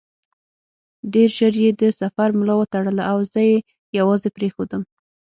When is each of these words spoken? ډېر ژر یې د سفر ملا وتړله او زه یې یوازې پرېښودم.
ډېر 1.13 1.29
ژر 1.37 1.53
یې 1.63 1.71
د 1.81 1.83
سفر 1.99 2.29
ملا 2.39 2.55
وتړله 2.57 3.03
او 3.11 3.19
زه 3.31 3.39
یې 3.49 3.57
یوازې 3.97 4.29
پرېښودم. 4.37 4.81